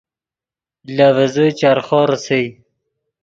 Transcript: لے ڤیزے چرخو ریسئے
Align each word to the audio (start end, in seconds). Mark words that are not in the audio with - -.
لے 0.95 1.07
ڤیزے 1.15 1.47
چرخو 1.59 1.99
ریسئے 2.09 2.41